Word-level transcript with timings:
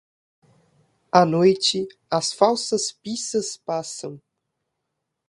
À 1.11 1.21
noite, 1.31 1.77
as 2.17 2.27
falsas 2.37 2.85
pissas 3.01 3.51
passam. 3.67 4.15